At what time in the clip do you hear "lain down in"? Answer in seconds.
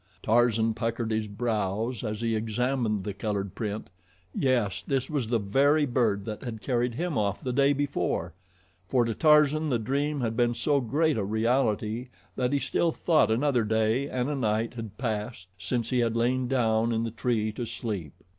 16.17-17.03